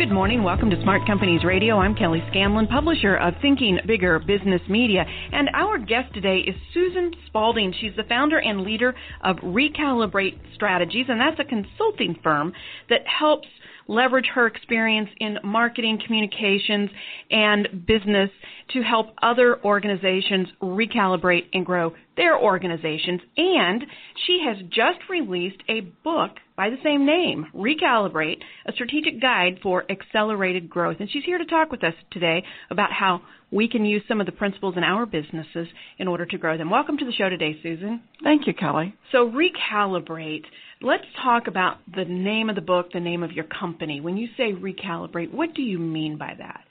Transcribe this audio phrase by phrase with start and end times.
[0.00, 0.42] Good morning.
[0.42, 1.76] Welcome to Smart Companies Radio.
[1.76, 5.04] I'm Kelly Scanlon, publisher of Thinking Bigger Business Media.
[5.30, 7.74] And our guest today is Susan Spalding.
[7.78, 12.54] She's the founder and leader of Recalibrate Strategies, and that's a consulting firm
[12.88, 13.46] that helps
[13.90, 16.90] leverage her experience in marketing, communications,
[17.30, 18.30] and business
[18.72, 23.20] to help other organizations recalibrate and grow their organizations.
[23.36, 23.84] And
[24.26, 29.84] she has just released a book by the same name, Recalibrate, a strategic guide for
[29.90, 30.98] accelerated growth.
[31.00, 34.26] And she's here to talk with us today about how we can use some of
[34.26, 35.66] the principles in our businesses
[35.98, 36.70] in order to grow them.
[36.70, 38.02] Welcome to the show today, Susan.
[38.22, 38.94] Thank you, Kelly.
[39.10, 40.44] So, Recalibrate.
[40.82, 44.00] Let's talk about the name of the book, the name of your company.
[44.00, 46.62] When you say recalibrate, what do you mean by that?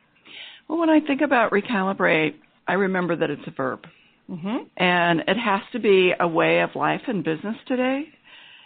[0.68, 2.34] Well, when I think about recalibrate,
[2.68, 3.86] I remember that it's a verb.
[4.28, 4.58] Mm-hmm.
[4.78, 8.06] And it has to be a way of life and business today.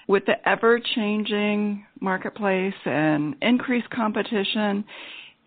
[0.08, 4.85] With the ever changing marketplace and increased competition,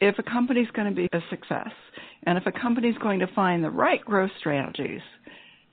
[0.01, 1.73] if a company's going to be a success
[2.25, 5.03] and if a company's going to find the right growth strategies,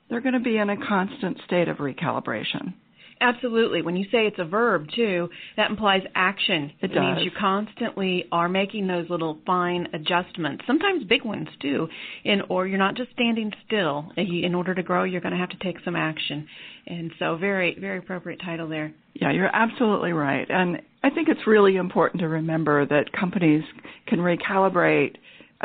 [0.08, 2.72] they're going to be in a constant state of recalibration.
[3.20, 3.82] Absolutely.
[3.82, 6.72] When you say it's a verb too, that implies action.
[6.80, 7.24] It means does.
[7.24, 11.88] you constantly are making those little fine adjustments, sometimes big ones too,
[12.24, 14.12] in or you're not just standing still.
[14.16, 16.46] Eh, in order to grow, you're going to have to take some action.
[16.86, 18.92] And so very very appropriate title there.
[19.14, 20.46] Yeah, you're absolutely right.
[20.50, 23.62] And I think it's really important to remember that companies
[24.06, 25.18] can recalibrate at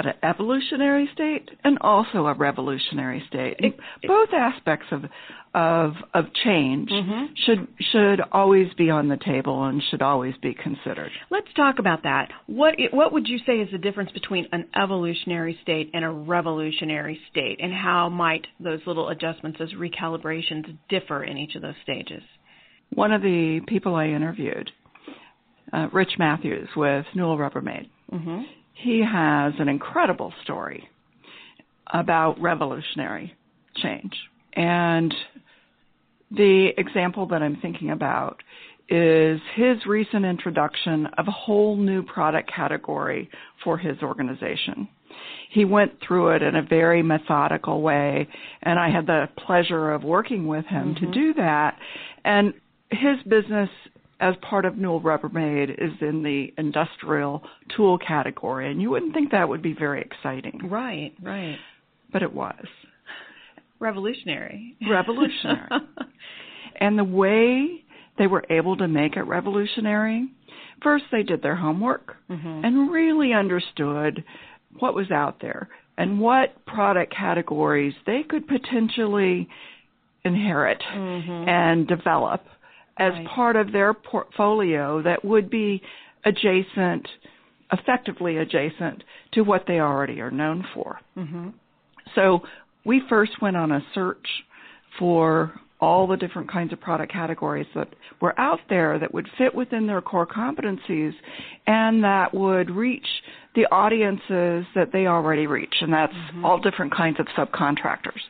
[0.05, 3.55] an evolutionary state and also a revolutionary state.
[3.59, 5.05] It- Both aspects of
[5.55, 7.35] of of change Mhm.
[7.35, 11.11] should should always be on the table and should always be considered.
[11.31, 12.31] Let's talk about that.
[12.45, 17.19] What what would you say is the difference between an evolutionary state and a revolutionary
[17.31, 22.21] state, and how might those little adjustments those recalibrations differ in each of those stages?
[22.93, 24.71] One of the people I interviewed,
[25.73, 28.41] uh, Rich Matthews with Newell Rubbermaid, Mm-hmm.
[28.81, 30.89] He has an incredible story
[31.91, 33.35] about revolutionary
[33.75, 34.13] change.
[34.53, 35.13] And
[36.31, 38.41] the example that I'm thinking about
[38.87, 43.29] is his recent introduction of a whole new product category
[43.63, 44.87] for his organization.
[45.51, 48.27] He went through it in a very methodical way,
[48.61, 51.11] and I had the pleasure of working with him to mm-hmm.
[51.11, 51.77] do that.
[52.23, 52.53] And
[52.91, 53.69] his business
[54.19, 57.41] as part of Newell Rubbermaid is in the industrial
[57.75, 61.57] tool category, and you wouldn't think that would be very exciting, Right, right.
[62.11, 62.65] but it was
[63.79, 64.75] Revolutionary.
[64.89, 65.69] revolutionary.
[66.81, 67.83] and the way
[68.17, 70.27] they were able to make it revolutionary,
[70.83, 72.65] first they did their homework Mhm.
[72.65, 74.23] and really understood
[74.79, 79.47] what was out there and what product categories they could potentially
[80.25, 81.47] inherit Mhm.
[81.47, 82.45] and develop
[82.99, 83.25] as Right.
[83.27, 85.81] part of their portfolio that would be
[86.25, 87.07] adjacent,
[87.71, 90.99] effectively adjacent to what they already are known for.
[91.17, 91.53] Mhm.
[92.13, 92.43] So
[92.83, 94.43] we first went on a search
[94.97, 95.51] for
[95.81, 97.87] all the different kinds of product categories that
[98.19, 101.13] were out there that would fit within their core competencies
[101.67, 103.23] and that would reach
[103.53, 108.21] the audiences that they already reach, and that's all different kinds of subcontractors.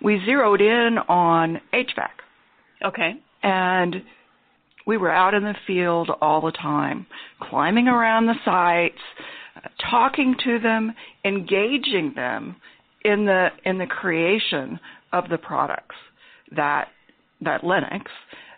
[0.00, 2.10] We zeroed in on HVAC
[2.82, 3.16] Okay.
[3.44, 4.02] And
[4.86, 7.06] we were out in the field all the time,
[7.40, 9.00] climbing around the sites,
[9.90, 10.94] talking to them,
[11.24, 12.56] engaging them
[13.04, 14.80] in the in the creation
[15.12, 15.96] of the products
[16.56, 16.88] that
[17.40, 18.10] that Lenox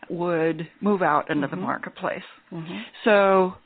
[0.09, 2.23] would move out into the marketplace.
[2.53, 2.85] Mhm.
[3.05, 3.57] So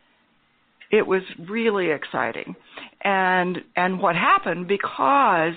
[0.91, 2.57] it was really exciting.
[3.03, 5.55] And and what happened because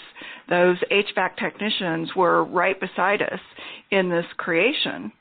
[0.50, 3.40] those HVAC technicians were right beside us
[3.92, 5.12] in this creation,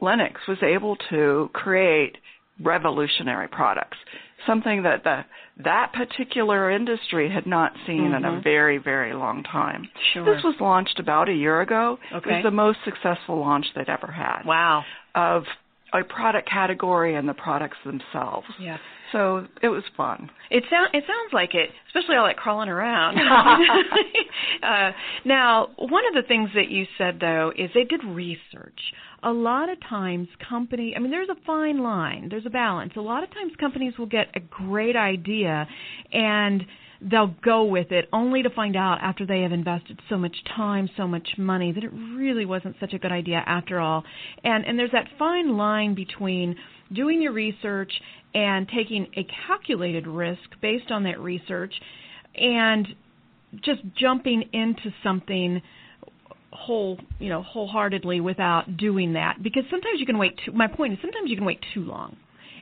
[0.00, 2.18] Lenox was able to create
[2.60, 3.98] revolutionary products,
[4.46, 5.24] something that the
[5.58, 8.42] that particular industry had not seen in a Mhm.
[8.42, 9.88] very very long time.
[10.12, 10.24] Sure.
[10.34, 11.98] This was launched about a year ago.
[12.12, 12.30] Okay.
[12.30, 14.84] It was the most successful launch they'd ever had Wow.
[15.14, 15.46] of
[15.94, 18.46] a product category and the products themselves.
[18.58, 18.76] Yeah.
[19.12, 20.30] So it was fun.
[20.50, 23.18] It sounds it sounds like it, especially all that crawling around.
[24.62, 24.92] uh,
[25.24, 28.80] now, one of the things that you said though is they did research.
[29.22, 30.94] A lot of times, company.
[30.94, 32.28] I mean, there's a fine line.
[32.30, 32.92] There's a balance.
[32.96, 35.66] A lot of times, companies will get a great idea,
[36.12, 36.64] and
[37.00, 40.88] they'll go with it only to find out after they have invested so much time,
[40.96, 44.04] so much money that it really wasn't such a good idea after all.
[44.44, 46.56] And and there's that fine line between
[46.92, 47.92] doing your research
[48.34, 51.74] and taking a calculated risk based on that research
[52.34, 52.86] and
[53.62, 55.62] just jumping into something
[56.52, 60.92] whole you know wholeheartedly without doing that because sometimes you can wait too my point
[60.92, 62.16] is sometimes you can wait too long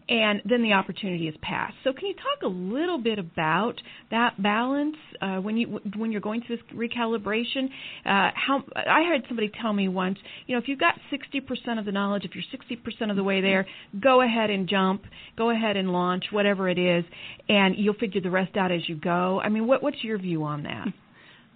[0.09, 1.75] and then the opportunity is passed.
[1.83, 3.75] So, can you talk a little bit about
[4.11, 7.67] that balance uh, when you when you're going through this recalibration?
[8.05, 11.85] Uh, how I heard somebody tell me once, you know, if you've got 60% of
[11.85, 13.67] the knowledge, if you're 60% of the way there,
[13.99, 15.05] go ahead and jump,
[15.37, 17.05] go ahead and launch whatever it is,
[17.49, 19.41] and you'll figure the rest out as you go.
[19.41, 20.89] I mean, what, what's your view on that?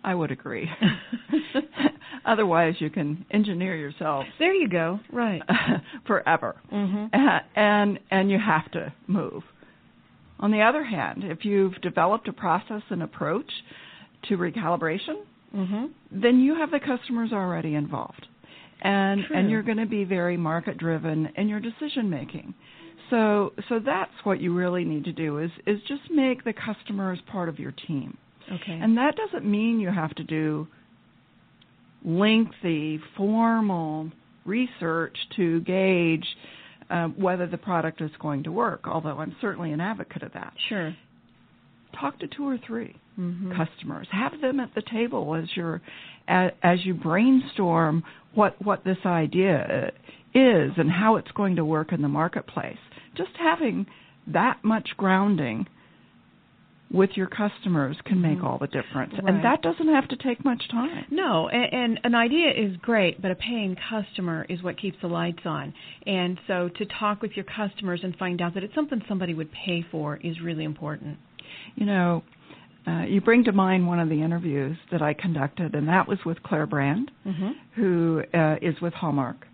[0.05, 0.69] I would agree.
[2.25, 4.27] Otherwise, you can engineer yourself.
[4.39, 5.01] There you go.
[5.13, 5.43] Right.
[6.07, 6.57] forever.
[6.73, 7.17] Mm-hmm.
[7.57, 9.43] And and you have to move.
[10.41, 13.51] On the other hand, if you've developed a process and approach
[14.29, 15.23] to recalibration,
[15.55, 15.87] mm-hmm.
[16.13, 18.27] then you have the customers already involved.
[18.81, 19.37] And True.
[19.37, 22.55] and you're going to be very market driven in your decision making.
[23.11, 27.19] So so that's what you really need to do is is just make the customers
[27.27, 28.17] part of your team.
[28.53, 28.79] Okay.
[28.81, 30.67] And that doesn't mean you have to do
[32.05, 34.11] lengthy, formal
[34.45, 36.27] research to gauge
[36.91, 40.55] uh, whether the product is going to work, although I'm certainly an advocate of that.
[40.69, 40.97] Sure.
[41.99, 43.53] Talk to two or 3 mm-hmm.
[43.53, 44.07] customers.
[44.11, 45.83] Have them at the table as you're
[46.27, 48.05] as, as you brainstorm
[48.35, 49.93] what what this idea
[50.35, 52.79] is and how it's going to work in the marketplace.
[53.17, 53.87] Just having
[54.27, 55.67] that much grounding
[56.91, 58.47] with your customers can make mm-hmm.
[58.47, 59.13] all the difference.
[59.13, 59.25] Right.
[59.27, 61.05] And that doesn't have to take much time.
[61.11, 65.09] No, and, and an idea is great, but a paying customer is what keeps the
[65.09, 65.75] lights on.
[66.07, 69.51] And so to talk with your customers and find out that it's something somebody would
[69.53, 71.19] pay for is really important.
[71.77, 72.23] You know,
[72.87, 76.19] uh, you bring to mind one of the interviews that I conducted, and that was
[76.25, 77.51] with Claire Brand, mm-hmm.
[77.75, 79.47] who uh, is with Hallmark.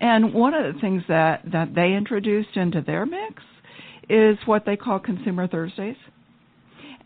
[0.00, 3.42] And one of the things that, that they introduced into their mix
[4.08, 5.96] is what they call Consumer Thursdays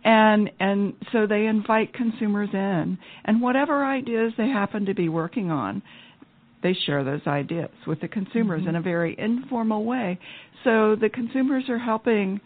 [0.05, 5.51] and and so they invite consumers in and whatever ideas they happen to be working
[5.51, 5.83] on
[6.63, 8.71] they share those ideas with the consumers mm-hmm.
[8.71, 10.19] in a very informal way
[10.63, 12.41] so the consumers are helping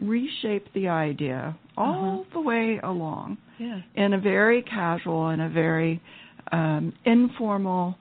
[0.00, 2.30] reshape the idea all uh-huh.
[2.32, 3.80] the way along yeah.
[3.96, 6.00] in a very casual and a very
[6.52, 7.96] um, informal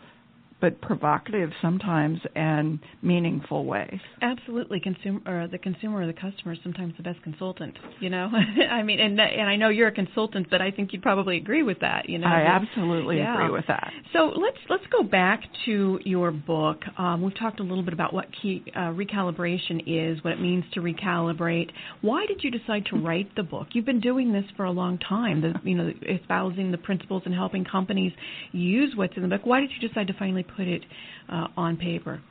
[0.62, 4.00] but provocative sometimes and meaningful ways.
[4.22, 7.78] Absolutely, consumer or the consumer or the customer is sometimes the best consultant.
[8.00, 8.30] You know,
[8.72, 11.64] I mean, and and I know you're a consultant, but I think you'd probably agree
[11.64, 12.10] with that.
[12.10, 13.36] You know, I absolutely yeah.
[13.36, 13.92] agree with that.
[14.14, 16.82] So let's let's go back to your book.
[16.98, 20.66] Um, we've talked a little bit about what key uh, recalibration is, what it means
[20.74, 21.70] to recalibrate.
[22.02, 23.68] Why did you decide to write the book?
[23.74, 25.42] You've been doing this for a long time.
[25.42, 28.12] The, you know, espousing the principles and helping companies
[28.52, 29.42] use what's in the book.
[29.44, 30.84] Why did you decide to finally put it
[31.32, 32.22] uh, on paper?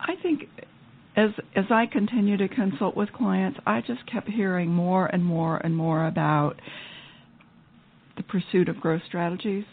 [0.00, 0.44] I think
[1.16, 5.58] as as I continue to consult with clients, I just kept hearing more and more
[5.58, 6.60] and more about
[8.16, 9.64] the pursuit of growth strategies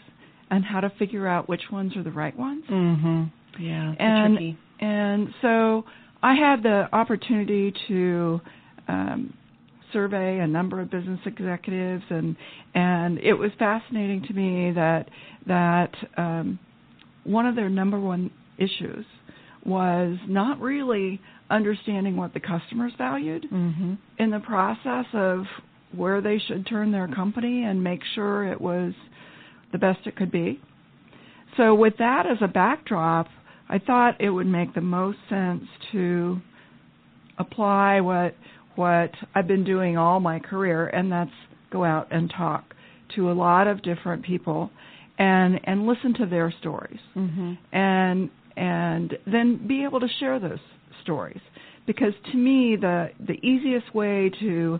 [0.50, 2.64] and how to figure out which ones are the right ones.
[2.70, 3.62] Mm-hmm.
[3.62, 4.58] Yeah, and tricky.
[4.80, 5.84] and so
[6.22, 8.40] I had the opportunity to
[8.86, 9.34] um,
[9.92, 12.36] survey a number of business executives, and
[12.74, 15.08] and it was fascinating to me that
[15.46, 16.58] that um,
[17.24, 19.04] one of their number one issues
[19.64, 23.94] was not really understanding what the customers valued mm-hmm.
[24.18, 25.44] in the process of
[25.94, 28.92] where they should turn their company and make sure it was
[29.72, 30.60] the best it could be.
[31.56, 33.28] So, with that as a backdrop,
[33.68, 36.40] I thought it would make the most sense to
[37.38, 38.34] apply what
[38.78, 41.30] what I've been doing all my career, and that's
[41.70, 42.74] go out and talk
[43.16, 44.70] to a lot of different people
[45.18, 47.00] and and listen to their stories.
[47.16, 47.54] Mm-hmm.
[47.72, 50.58] and and then be able to share those
[51.02, 51.40] stories.
[51.86, 54.78] Because to me the the easiest way to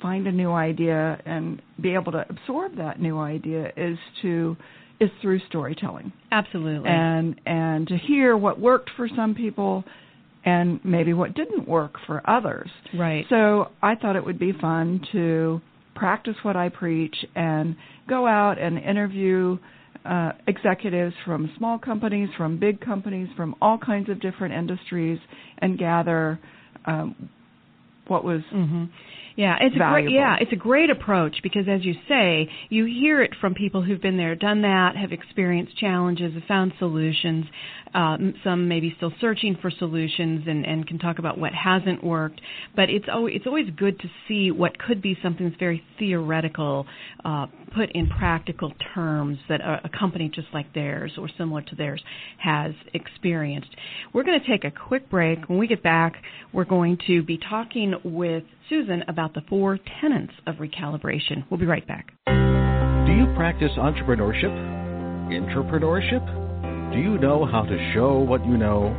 [0.00, 4.56] find a new idea and be able to absorb that new idea is to
[4.98, 6.10] is through storytelling.
[6.32, 6.88] Absolutely.
[6.88, 9.84] And and to hear what worked for some people
[10.46, 15.00] and maybe what didn't work for others right so i thought it would be fun
[15.12, 15.60] to
[15.94, 17.76] practice what i preach and
[18.08, 19.58] go out and interview
[20.08, 25.18] uh, executives from small companies, from big companies, from all kinds of different industries,
[25.58, 26.38] and gather
[26.86, 27.28] um,
[28.06, 28.84] what was mm-hmm.
[29.36, 30.08] Yeah, it's valuable.
[30.08, 33.54] a great yeah, it's a great approach because as you say, you hear it from
[33.54, 37.44] people who've been there, done that, have experienced challenges, have found solutions.
[37.94, 42.40] Um, some maybe still searching for solutions and, and can talk about what hasn't worked.
[42.74, 46.86] But it's always it's always good to see what could be something that's very theoretical,
[47.24, 51.74] uh, put in practical terms that a, a company just like theirs or similar to
[51.76, 52.02] theirs
[52.38, 53.68] has experienced.
[54.12, 55.48] We're going to take a quick break.
[55.48, 56.14] When we get back,
[56.52, 61.44] we're going to be talking with Susan about the four tenets of recalibration.
[61.50, 62.12] We'll be right back.
[62.26, 64.52] Do you practice entrepreneurship?
[65.30, 66.92] Entrepreneurship?
[66.92, 68.94] Do you know how to show what you know?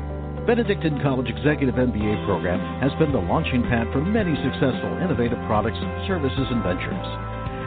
[0.48, 5.80] Benedictine College Executive MBA program has been the launching pad for many successful innovative products,
[6.08, 7.08] services, and ventures.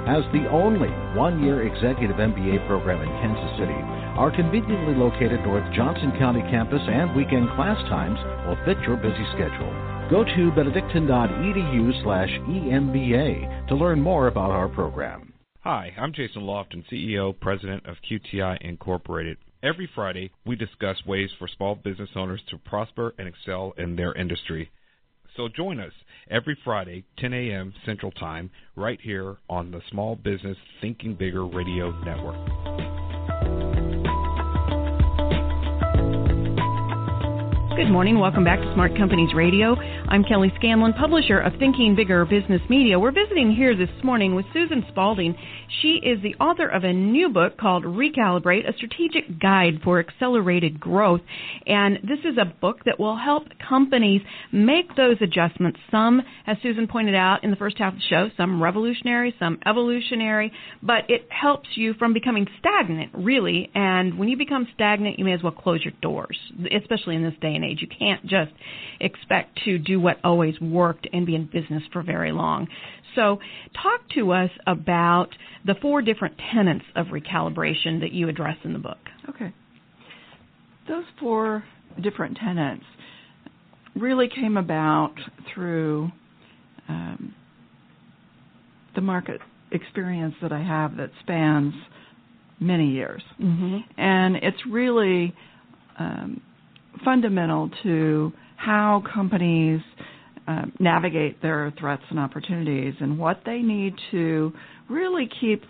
[0.08, 3.76] As the only one year executive MBA program in Kansas City,
[4.16, 8.16] our conveniently located North Johnson County campus and weekend class times
[8.48, 9.89] will fit your busy schedule.
[10.10, 15.32] Go to benedictine.edu slash EMBA to learn more about our program.
[15.60, 19.36] Hi, I'm Jason Lofton, CEO, President of QTI Incorporated.
[19.62, 24.12] Every Friday, we discuss ways for small business owners to prosper and excel in their
[24.14, 24.72] industry.
[25.36, 25.92] So join us
[26.28, 27.72] every Friday, 10 a.m.
[27.86, 32.89] Central Time, right here on the Small Business Thinking Bigger Radio Network.
[37.80, 38.18] Good morning.
[38.18, 39.74] Welcome back to Smart Companies Radio.
[39.74, 42.98] I'm Kelly Scanlon, publisher of Thinking Bigger Business Media.
[42.98, 45.34] We're visiting here this morning with Susan Spalding.
[45.80, 50.78] She is the author of a new book called Recalibrate, a strategic guide for accelerated
[50.78, 51.22] growth.
[51.66, 54.20] And this is a book that will help companies
[54.52, 55.80] make those adjustments.
[55.90, 59.58] Some, as Susan pointed out in the first half of the show, some revolutionary, some
[59.64, 63.70] evolutionary, but it helps you from becoming stagnant, really.
[63.74, 66.38] And when you become stagnant, you may as well close your doors,
[66.78, 67.78] especially in this day and age.
[67.80, 68.52] You can't just
[69.00, 72.68] expect to do what always worked and be in business for very long.
[73.14, 73.38] So,
[73.82, 75.28] talk to us about
[75.66, 78.98] the four different tenets of recalibration that you address in the book.
[79.28, 79.52] Okay.
[80.88, 81.64] Those four
[82.00, 82.84] different tenets
[83.96, 85.14] really came about
[85.52, 86.10] through
[86.88, 87.34] um,
[88.94, 89.40] the market
[89.72, 91.74] experience that I have that spans
[92.58, 93.22] many years.
[93.40, 93.78] Mm-hmm.
[94.00, 95.34] And it's really
[95.98, 96.42] um,
[97.04, 99.80] fundamental to how companies
[100.46, 104.52] uh, navigate their threats and opportunities and what they need to
[104.88, 105.62] really keep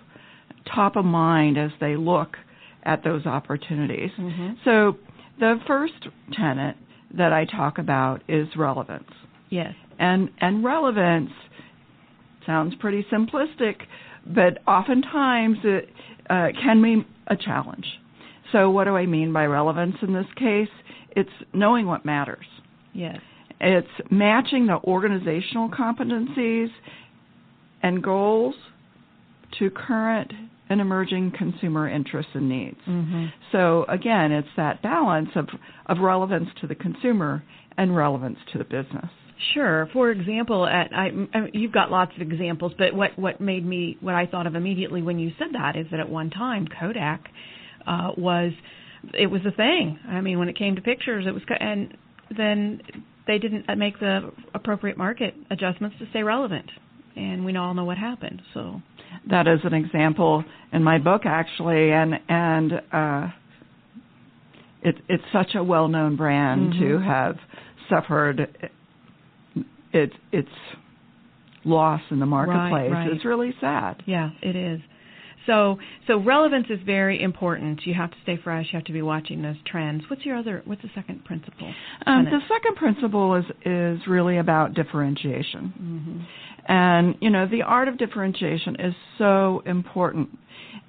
[0.75, 2.37] top of mind as they look
[2.83, 4.11] at those opportunities.
[4.19, 4.55] Mm-hmm.
[4.65, 4.97] So,
[5.39, 5.95] the first
[6.37, 6.77] tenet
[7.17, 9.09] that I talk about is relevance.
[9.49, 9.75] Yes.
[9.99, 11.31] And and relevance
[12.47, 13.77] sounds pretty simplistic,
[14.27, 15.89] but oftentimes it
[16.29, 17.87] uh, can be a challenge.
[18.53, 20.69] So, what do I mean by relevance in this case?
[21.17, 22.47] It's knowing what matters.
[22.93, 23.19] Yes.
[23.61, 26.69] It's matching the organizational competencies
[27.83, 28.55] and goals
[29.59, 30.33] to current
[30.71, 32.79] and emerging consumer interests and needs.
[32.88, 33.26] Mm-hmm.
[33.52, 35.49] So again, it's that balance of,
[35.87, 37.43] of relevance to the consumer
[37.76, 39.11] and relevance to the business.
[39.55, 39.88] Sure.
[39.93, 41.11] For example, at I,
[41.52, 45.00] you've got lots of examples, but what what made me what I thought of immediately
[45.00, 47.25] when you said that is that at one time Kodak
[47.87, 48.52] uh, was
[49.14, 49.99] it was a thing.
[50.09, 51.97] I mean, when it came to pictures, it was, and
[52.37, 52.80] then
[53.26, 56.71] they didn't make the appropriate market adjustments to stay relevant,
[57.16, 58.42] and we all know what happened.
[58.54, 58.80] So
[59.28, 63.28] that is an example in my book, actually, and and uh,
[64.83, 66.83] it, it's such a well-known brand mm-hmm.
[66.83, 67.37] to have
[67.88, 68.71] suffered
[69.92, 70.49] it, its
[71.64, 72.90] loss in the marketplace.
[72.90, 73.12] Right, right.
[73.12, 74.02] It's really sad.
[74.07, 74.80] Yeah, it is.
[75.50, 77.80] So so relevance is very important.
[77.85, 78.66] You have to stay fresh.
[78.73, 80.04] You have to be watching those trends.
[80.09, 80.62] What's your other?
[80.64, 81.75] What's the second principle?
[82.07, 86.73] Um, the second principle is is really about differentiation, mm-hmm.
[86.73, 90.30] and you know the art of differentiation is so important,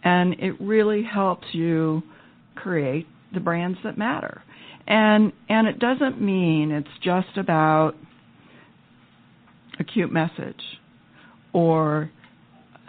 [0.03, 2.03] and it really helps you
[2.55, 4.43] create the brands that matter.
[4.87, 7.93] And and it doesn't mean it's just about
[9.79, 10.61] a cute message
[11.51, 12.11] or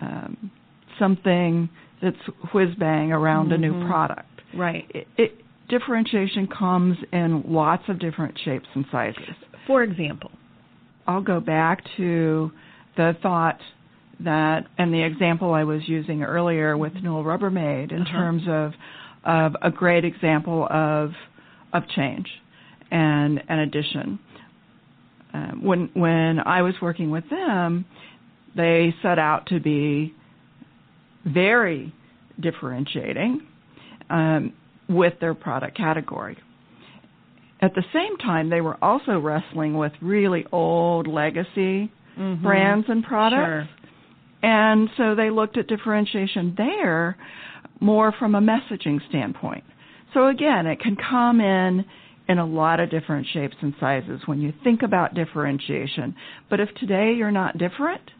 [0.01, 0.51] um,
[0.99, 1.69] something
[2.03, 2.17] that's
[2.53, 3.65] whiz bang around mm-hmm.
[3.65, 4.29] a new product.
[4.55, 4.91] Right.
[4.95, 9.23] It, it, differentiation comes in lots of different shapes and sizes.
[9.67, 10.31] For example,
[11.07, 12.51] I'll go back to
[12.97, 13.59] the thought
[14.21, 18.13] that, and the example I was using earlier with Newell Rubbermaid in uh-huh.
[18.13, 18.73] terms of
[19.25, 21.13] of a great example of
[21.73, 22.27] of change
[22.91, 24.19] and an addition.
[25.33, 27.87] Um, when when I was working with them,
[28.55, 30.15] they set out to be
[31.25, 31.93] very
[32.41, 33.41] differentiating
[34.11, 34.53] um,
[34.89, 36.37] with their product category.
[37.61, 41.89] at the same time, they were also wrestling with really old legacy
[42.19, 42.43] Mhm.
[42.43, 43.47] brands and products.
[43.47, 43.69] Sure.
[44.43, 47.17] And so they looked at differentiation there
[47.79, 49.63] more from a messaging standpoint.
[50.13, 51.85] So again, it can come in
[52.29, 56.17] in a lot of different shapes and sizes when you think about differentiation.
[56.51, 58.11] But if today you're not different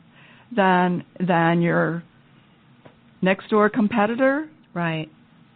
[0.53, 2.05] than than your
[3.23, 5.09] next door competitor, Right.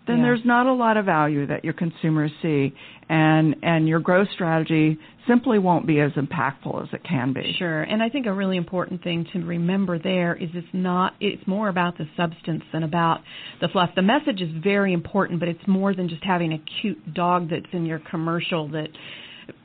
[0.06, 0.24] then Yeah.
[0.24, 2.72] there's not a lot of value that your consumers see
[3.08, 7.52] and and your growth strategy simply won't be as impactful as it can be.
[7.58, 7.82] Sure.
[7.82, 11.68] And I think a really important thing to remember there is it's not it's more
[11.68, 13.22] about the substance than about
[13.60, 13.90] the fluff.
[13.94, 17.72] The message is very important, but it's more than just having a cute dog that's
[17.72, 18.88] in your commercial that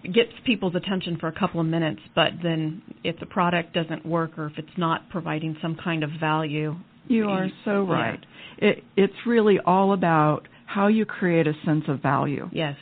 [0.03, 4.38] gets people's attention for a couple of minutes, but then if the product doesn't work
[4.38, 6.75] or if it's not providing some kind of value.
[7.08, 7.93] You are so Yeah.
[7.93, 8.25] right.
[8.58, 12.50] It it's really all about how you create a sense of value.
[12.51, 12.77] Yes.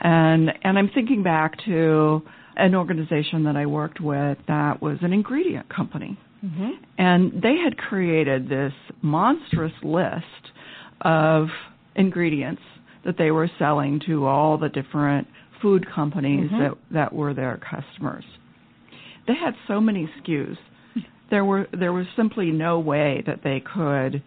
[0.00, 2.22] And and I'm thinking back to
[2.56, 6.16] an organization that I worked with that was an ingredient company.
[6.44, 6.76] Mhm.
[6.98, 10.52] And they had created this monstrous list
[11.00, 11.50] of
[11.96, 12.62] ingredients
[13.04, 15.26] that they were selling to all the different
[15.60, 16.58] food companies Mhm.
[16.58, 18.24] that that were their customers.
[19.26, 20.58] They had so many SKUs.
[21.30, 24.22] There were there was simply no way that they could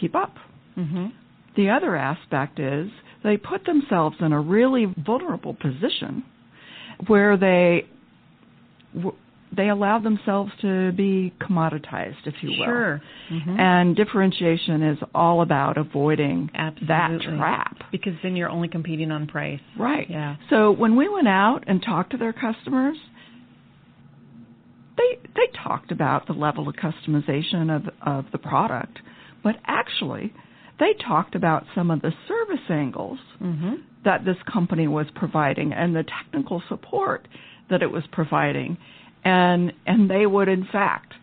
[0.00, 0.36] keep up.
[0.76, 1.12] Mhm.
[1.54, 2.90] The other aspect is
[3.22, 6.22] they put themselves in a really vulnerable position
[7.06, 7.86] where they
[9.50, 12.66] they allow themselves to be commoditized, if you will.
[12.66, 13.00] Sure.
[13.30, 13.58] Mhm.
[13.58, 16.86] And differentiation is all about avoiding Absolutely.
[16.88, 17.76] that trap.
[17.90, 19.60] Because then you're only competing on price.
[19.76, 20.08] Right.
[20.08, 20.36] Yeah.
[20.50, 22.98] So when we went out and talked to their customers,
[24.98, 28.98] they they talked about the level of customization of of the product,
[29.42, 30.32] but actually
[30.78, 33.80] they talked about some of the service angles Mhm.
[34.04, 37.26] that this company was providing and the technical support
[37.68, 38.76] that it was providing
[39.24, 41.14] and and they would in fact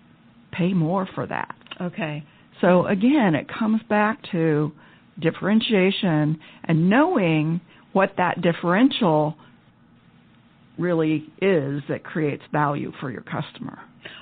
[0.52, 1.56] pay more for that.
[1.82, 2.24] Okay.
[2.62, 4.72] So again, it comes back to
[5.20, 7.62] differentiation and knowing
[7.94, 9.36] what that differential
[10.78, 13.80] really is that creates value for your customer.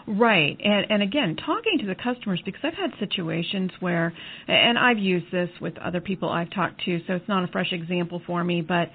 [0.08, 0.58] Right.
[0.64, 4.14] And and again, talking to the customers because I've had situations where
[4.48, 7.72] and I've used this with other people I've talked to, so it's not a fresh
[7.72, 8.90] example for me, but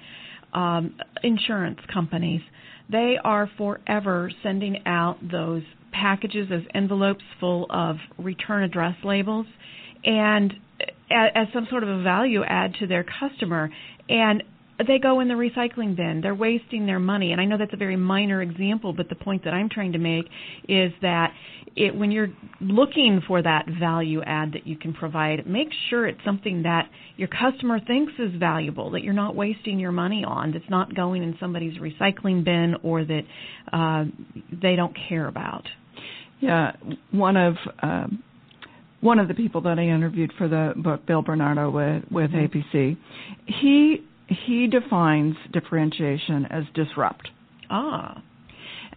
[0.57, 2.41] um insurance companies,
[2.89, 9.45] they are forever sending out those packages, those envelopes full of return address labels
[10.03, 10.53] and
[11.11, 13.69] as some sort of a value add to their customer
[14.07, 14.43] and
[14.87, 16.21] they go in the recycling bin.
[16.21, 17.31] They're wasting their money.
[17.31, 19.97] And I know that's a very minor example, but the point that I'm trying to
[19.97, 20.25] make
[20.67, 21.33] is that
[21.75, 22.29] it, when you're
[22.61, 27.27] looking for that value add that you can provide, make sure it's something that your
[27.27, 31.35] customer thinks is valuable, that you're not wasting your money on, that's not going in
[31.39, 33.21] somebody's recycling bin or that
[33.73, 34.05] uh,
[34.61, 35.65] they don't care about.
[36.39, 36.71] Yeah,
[37.11, 38.23] one of um,
[39.01, 42.97] one of the people that I interviewed for the book, Bill Bernardo with with APC,
[43.45, 47.29] he he defines differentiation as disrupt.
[47.69, 48.21] Ah,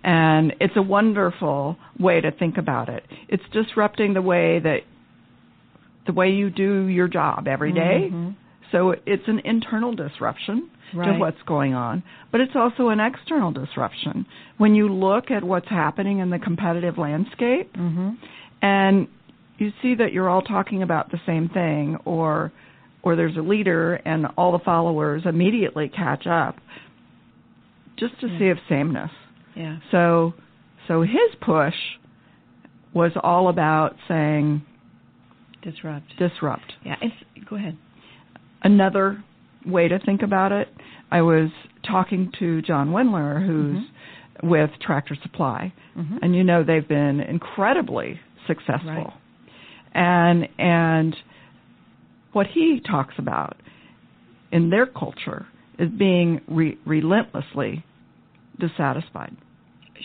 [0.04, 3.04] And it's a wonderful way to think about it.
[3.28, 4.80] It's disrupting the way that
[6.06, 8.10] the way you do your job every day.
[8.10, 8.34] Mhm.
[8.72, 14.26] So it's an internal disruption to what's going on, but it's also an external disruption.
[14.58, 18.16] When you look at what's happening in the competitive landscape Mhm.
[18.60, 19.06] and
[19.58, 22.50] you see that you're all talking about the same thing or
[23.02, 26.56] or there's a leader and all the followers immediately catch up
[27.96, 28.38] just to Yeah.
[28.38, 29.10] see if sameness.
[29.54, 29.76] Yeah.
[29.90, 30.34] So
[30.88, 31.74] so his push
[32.92, 34.62] was all about saying
[35.62, 36.16] Disrupt.
[36.18, 36.74] disrupt.
[36.84, 36.96] Yeah.
[37.00, 37.14] It's,
[37.48, 37.76] go ahead.
[38.62, 39.22] Another
[39.64, 40.68] way to think about it,
[41.10, 41.50] I was
[41.88, 43.84] talking to John Windler, who's
[44.42, 46.18] with Tractor Supply, Mhm.
[46.22, 48.90] and you know they've been incredibly successful.
[48.90, 49.12] Right.
[49.94, 51.16] And and
[52.32, 53.56] what he talks about
[54.50, 55.46] in their culture
[55.78, 57.84] is being re- relentlessly
[58.58, 59.36] dissatisfied.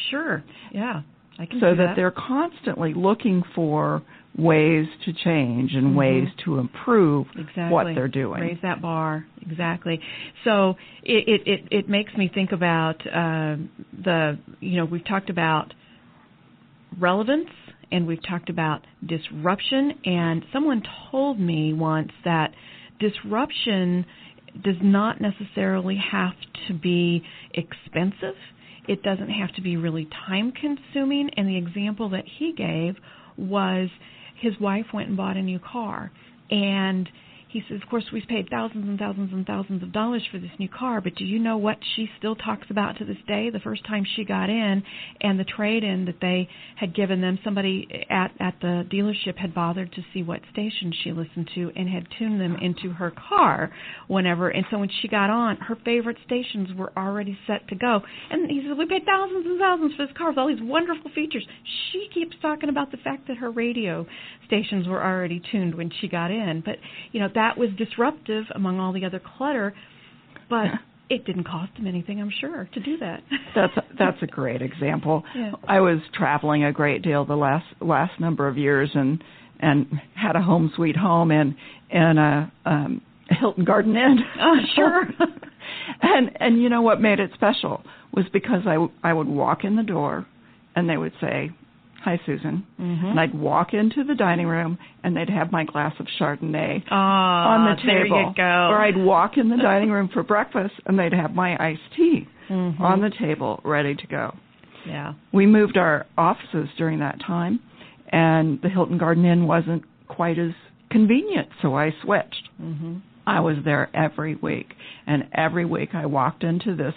[0.10, 0.44] Sure.
[0.72, 1.02] Yeah.
[1.40, 4.02] I can so see that, they're constantly looking for
[4.38, 5.96] ways to change and Mhm.
[5.96, 7.72] ways to improve exactly.
[7.72, 8.42] what they're doing.
[8.42, 9.26] Raise that bar.
[9.42, 10.00] Exactly.
[10.44, 13.58] So it it it, it makes me think about uh,
[14.04, 15.74] the you know we've talked about
[17.00, 17.50] relevance
[17.92, 19.94] and we've talked about disruption.
[20.06, 22.54] And someone told me once that
[23.00, 24.06] disruption
[24.64, 26.34] does not necessarily have
[26.68, 27.24] to be
[27.54, 28.36] expensive.
[28.88, 32.96] It doesn't have to be really time consuming and the example that he gave
[33.38, 33.90] was
[34.40, 36.12] his wife went and bought a new car.
[36.50, 37.10] And
[37.50, 40.52] he says, of course, we've paid thousands and thousands and thousands of dollars for this
[40.60, 43.50] new car, but do you know what she still talks about to this day?
[43.50, 44.84] The first time she got in
[45.22, 49.54] and the trade in that they had given them, somebody at, at the dealership had
[49.54, 53.72] bothered to see what station she listened to and had tuned them into her car
[54.08, 54.50] whenever.
[54.50, 58.02] And so when she got on, her favorite stations were already set to go.
[58.30, 61.12] And he says, We paid thousands and thousands for this car with all these wonderful
[61.16, 61.48] features.
[61.92, 64.06] She keeps talking about the fact that her radio
[64.46, 66.62] stations were already tuned when she got in.
[66.66, 66.76] But,
[67.12, 69.74] you know, that was disruptive among all the other clutter,
[70.50, 70.66] but
[71.10, 73.22] it didn't cost them anything, I'm sure, to do that.
[73.56, 75.24] That's a, that's a great example.
[75.36, 75.52] Yeah.
[75.68, 79.24] I was traveling a great deal the last last number of years and
[79.60, 81.56] and had a home sweet home and
[81.92, 84.20] and a um Hilton Garden Inn.
[84.42, 85.04] Oh, sure.
[86.02, 89.76] and and you know what made it special was because I I would walk in
[89.76, 90.26] the door
[90.76, 91.52] and they would say,
[92.08, 93.06] "Hi, Susan," Mm-hmm.
[93.06, 97.50] and I'd walk into the dining room and they'd have my glass of Chardonnay Ah,
[97.50, 98.22] on the there table.
[98.30, 98.44] you go.
[98.72, 102.26] Or I'd walk in the dining room for breakfast and they'd have my iced tea
[102.50, 102.80] Mhm.
[102.80, 104.34] on the table ready to go.
[104.86, 105.16] yeah.
[105.34, 107.60] We moved our offices during that time
[108.14, 110.54] and the Hilton Garden Inn wasn't quite as
[110.90, 112.48] convenient, so I switched.
[112.64, 113.02] Mhm.
[113.26, 116.96] I was there every week, and every week I walked into this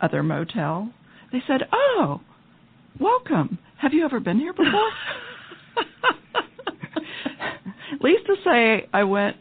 [0.00, 0.90] other motel.
[1.30, 2.20] They said, "Oh,
[3.00, 3.58] welcome.
[3.78, 4.90] Have you ever been here before?"
[7.92, 9.36] At Least to say, I went.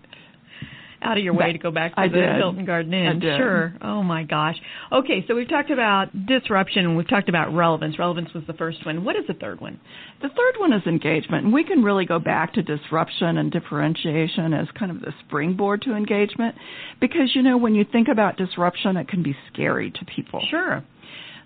[1.02, 2.36] Out of your way to go back to I the did.
[2.38, 3.22] Hilton Garden Inn.
[3.22, 3.76] Sure.
[3.80, 4.56] Oh my gosh.
[4.92, 8.00] Okay, so we've talked about disruption and we've talked about relevance.
[8.00, 9.04] Relevance was the first one.
[9.06, 9.80] What is the third one?
[10.24, 14.56] The third one is engagement, and we can really go back to disruption and differentiation
[14.56, 16.56] as kind of the springboard to engagement,
[17.00, 20.42] because you know when you think about disruption, it can be scary to people.
[20.50, 20.84] Sure.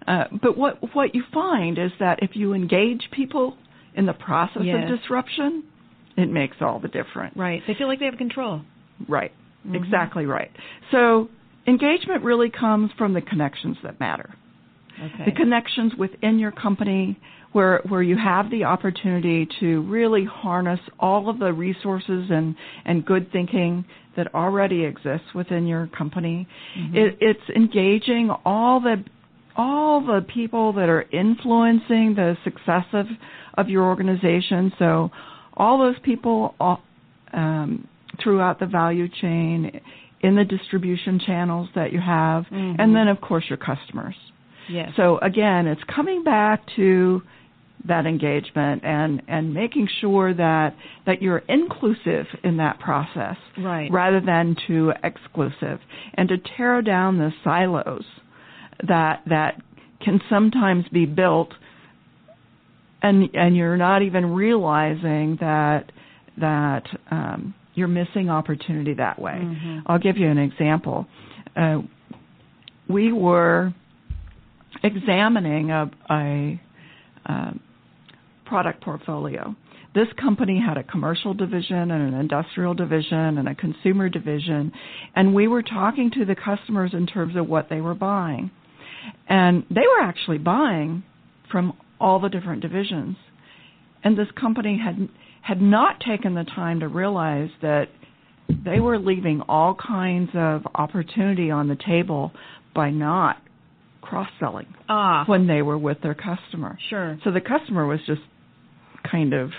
[0.10, 3.56] Uh, but what what you find is that if you engage people
[3.96, 4.90] in the process Yes.
[4.90, 5.64] of disruption,
[6.18, 7.36] it makes all the difference.
[7.38, 7.62] Right.
[7.68, 8.62] They feel like they have control.
[9.08, 9.32] Right.
[9.68, 9.76] Mhm.
[9.76, 10.52] Exactly right.
[10.92, 11.30] So
[11.68, 14.32] engagement really comes from the connections that matter.
[15.02, 15.26] Okay.
[15.26, 17.16] The connections within your company
[17.52, 23.06] where where you have the opportunity to really harness all of the resources and and
[23.06, 26.48] good thinking that already exists within your company.
[26.78, 26.96] Mhm.
[26.96, 29.04] It, it's engaging all the
[29.60, 33.06] all the people that are influencing the success of
[33.56, 34.72] of your organization.
[34.80, 35.12] So
[35.58, 36.82] all those people all,
[37.34, 37.86] um,
[38.24, 39.82] throughout the value chain,
[40.22, 42.76] in the distribution channels that you have, Mhm.
[42.80, 44.16] and then of course your customers.
[44.70, 44.94] yes.
[44.96, 47.22] So again, it's coming back to
[47.86, 53.90] that engagement and and making sure that that you're inclusive in that process right.
[53.92, 55.80] rather than too exclusive
[56.16, 58.06] and to tear down the silos
[58.88, 59.62] that that
[60.04, 61.50] can sometimes be built
[63.02, 65.92] and and you're not even realizing that
[66.38, 69.40] that um, you're missing opportunity that way.
[69.42, 69.84] Mhm.
[69.86, 71.08] I'll give you an example.
[71.56, 71.82] Uh,
[72.88, 73.74] we were
[74.84, 76.62] examining a, a
[77.26, 77.60] um,
[78.46, 79.56] product portfolio.
[79.94, 84.72] This company had a commercial division and an industrial division and a consumer division,
[85.16, 88.52] and we were talking to the customers in terms of what they were buying.
[89.28, 91.04] And they were actually buying
[91.52, 93.18] from all the different divisions.
[94.04, 95.10] And this company had
[95.42, 97.88] had not taken the time to realize that
[98.48, 102.32] they were leaving all kinds of opportunity on the table
[102.76, 103.38] by not
[104.02, 105.24] cross selling Ah.
[105.28, 106.78] when they were with their customer.
[106.90, 107.18] Sure.
[107.24, 108.22] So the customer was just
[109.10, 109.52] kind of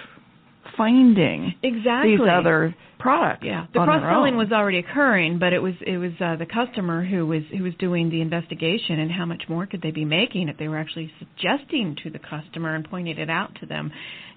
[0.81, 2.17] finding Exactly.
[2.17, 3.45] these other products.
[3.45, 7.05] Yeah, the cross selling was already occurring, but it was it was uh, the customer
[7.05, 10.49] who was who was doing the investigation and how much more could they be making
[10.49, 13.85] if they were actually suggesting to the customer and pointing it out to them.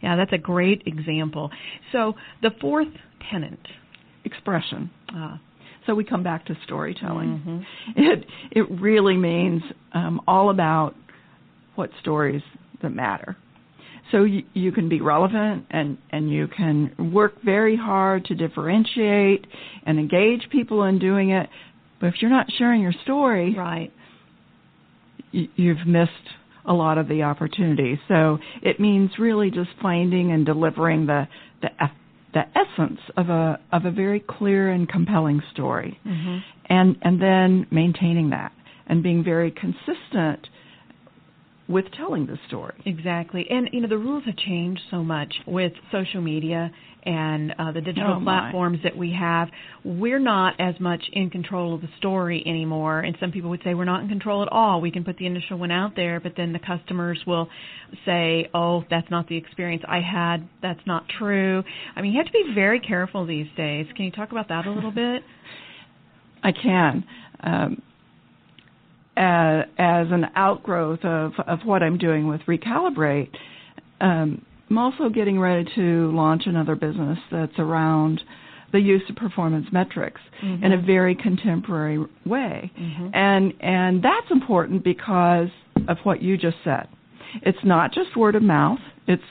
[0.01, 1.49] Yeah, that's a great example.
[1.93, 2.93] So the fourth
[3.31, 3.65] tenant.
[4.25, 4.89] expression.
[5.15, 5.37] Uh,
[5.85, 7.31] So we come back to storytelling.
[7.45, 7.59] mhm.
[8.11, 8.19] It
[8.59, 9.61] it really means
[9.93, 10.91] um, all about
[11.75, 12.41] what stories
[12.81, 13.35] that matter.
[14.11, 19.45] So you, you can be relevant and and you can work very hard to differentiate
[19.85, 21.49] and engage people in doing it.
[21.99, 23.91] But if you're not sharing your story, Right.
[25.31, 26.11] you've missed
[26.65, 27.99] a lot of the opportunity.
[28.07, 31.27] So it means really just finding and delivering the
[31.61, 31.69] the
[32.33, 36.43] the essence of a of a very clear and compelling story, Mhm.
[36.67, 38.51] and and then maintaining that
[38.87, 40.49] and being very consistent
[41.67, 42.75] with telling the story.
[42.85, 43.45] Exactly.
[43.49, 46.71] And, you know, the rules have changed so much with social media
[47.05, 49.49] and uh, the digital Oh, platforms that we have.
[49.83, 53.01] We're not as much in control of the story anymore.
[53.01, 54.79] And some people would say we're not in control at all.
[54.79, 57.49] We can put the initial one out there, but then the customers will
[58.05, 60.47] say, oh, that's not the experience I had.
[60.61, 61.63] That's not true.
[61.95, 63.85] I mean, you have to be very careful these days.
[63.95, 65.23] Can you talk about that a little bit?
[66.41, 67.05] I can.
[67.41, 67.81] Um,
[69.17, 73.29] as, as an outgrowth of, of what I'm doing with Recalibrate,
[74.01, 78.21] um, I'm also getting ready to launch another business that's around
[78.71, 82.71] the use of performance metrics in a very contemporary way.
[83.13, 85.49] And and that's important because
[85.87, 86.87] of what you just said.
[87.43, 89.21] It's not just word of mouth, it's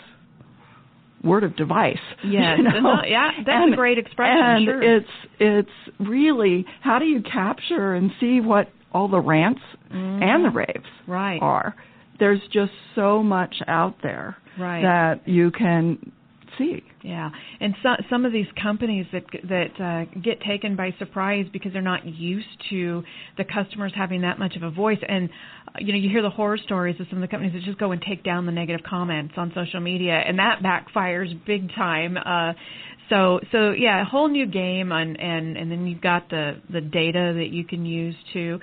[1.24, 1.96] word of device.
[2.24, 2.58] Yes.
[2.58, 3.02] you know?
[3.04, 4.96] Yeah, that's a great expression, And sure.
[4.96, 10.50] it's it's really how do you capture and see what all the rants and the
[10.50, 11.40] raves Right.
[11.42, 11.74] are.
[12.18, 14.82] There's just so much out there Right.
[14.82, 16.12] that you can
[16.58, 16.82] see.
[17.02, 21.72] Yeah, and so, some of these companies that that uh, get taken by surprise because
[21.72, 23.02] they're not used to
[23.36, 25.28] the customers having that much of a voice, and
[25.68, 27.78] uh, you know you hear the horror stories of some of the companies that just
[27.78, 32.16] go and take down the negative comments on social media, and that backfires big time.
[32.16, 32.52] Uh,
[33.12, 36.80] so so yeah, a whole new game, and and and then you've got the the
[36.80, 38.58] data that you can use to.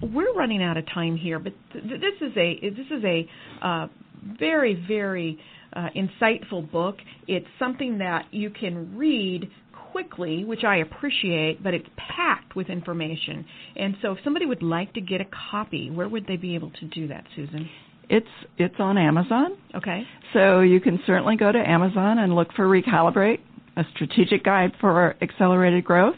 [0.00, 3.28] We're running out of time here, but th- this is a this is a
[3.62, 3.88] uh,
[4.38, 5.38] very very
[5.74, 6.96] uh, insightful book.
[7.26, 9.50] It's something that you can read
[9.92, 13.44] quickly, which I appreciate, but it's packed with information.
[13.76, 16.70] And so, if somebody would like to get a copy, where would they be able
[16.70, 17.68] to do that, Susan?
[18.08, 18.26] It's
[18.58, 19.56] it's on Amazon.
[19.74, 20.02] Okay.
[20.32, 23.38] So you can certainly go to Amazon and look for Recalibrate,
[23.80, 26.16] a strategic guide for accelerated growth,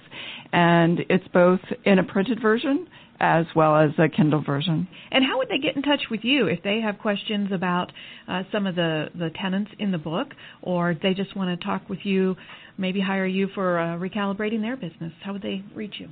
[0.52, 2.86] and it's both in a printed version
[3.20, 4.88] as well as a Kindle version.
[5.12, 7.92] And how would they get in touch with you if they have questions about
[8.26, 10.28] uh, some of the, the tenants in the book,
[10.60, 12.34] or they just want to talk with you,
[12.76, 15.12] maybe hire you for uh, recalibrating their business?
[15.22, 16.08] How would they reach you?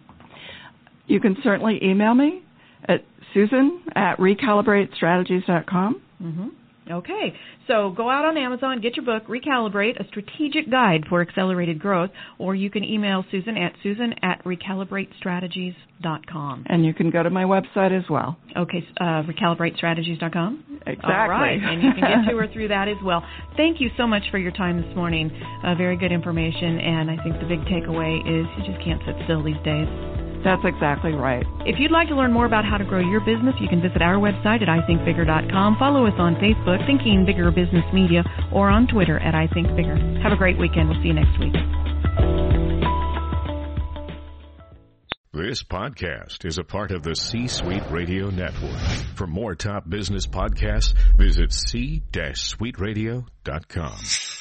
[1.08, 2.44] You can certainly email me
[2.88, 6.02] at susan at recalibratestrategies.com.
[6.22, 6.48] Mm-hmm.
[6.90, 7.34] Okay,
[7.66, 12.10] so go out on Amazon, get your book, Recalibrate, a strategic guide for accelerated growth,
[12.38, 16.66] or you can email Susan at susan at recalibratestrategies.com.
[16.68, 18.36] And you can go to my website as well.
[18.56, 20.80] Okay, uh, recalibratestrategies.com?
[20.86, 21.14] Exactly.
[21.14, 23.22] All right, and you can get to her through that as well.
[23.56, 25.30] Thank you so much for your time this morning.
[25.64, 29.16] Uh, very good information, and I think the big takeaway is you just can't sit
[29.24, 30.19] still these days.
[30.44, 31.44] That's exactly right.
[31.66, 34.00] If you'd like to learn more about how to grow your business, you can visit
[34.00, 35.76] our website at ithinkbigger.com.
[35.78, 40.22] Follow us on Facebook, Thinking Bigger Business Media, or on Twitter at ithinkbigger.
[40.22, 40.88] Have a great weekend.
[40.88, 41.54] We'll see you next week.
[45.32, 48.80] This podcast is a part of the C Suite Radio Network.
[49.14, 54.39] For more top business podcasts, visit c-suiteradio.com.